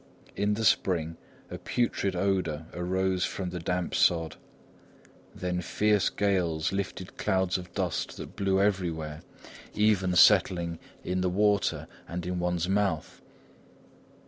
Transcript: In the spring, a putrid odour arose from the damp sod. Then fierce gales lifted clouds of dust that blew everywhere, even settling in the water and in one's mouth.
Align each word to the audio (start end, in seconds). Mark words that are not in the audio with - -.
In 0.35 0.55
the 0.55 0.65
spring, 0.65 1.17
a 1.51 1.59
putrid 1.59 2.15
odour 2.15 2.65
arose 2.73 3.23
from 3.23 3.51
the 3.51 3.59
damp 3.59 3.93
sod. 3.93 4.35
Then 5.35 5.61
fierce 5.61 6.09
gales 6.09 6.73
lifted 6.73 7.17
clouds 7.17 7.55
of 7.55 7.71
dust 7.75 8.17
that 8.17 8.35
blew 8.35 8.59
everywhere, 8.59 9.21
even 9.75 10.15
settling 10.15 10.79
in 11.03 11.21
the 11.21 11.29
water 11.29 11.85
and 12.07 12.25
in 12.25 12.39
one's 12.39 12.67
mouth. 12.67 13.21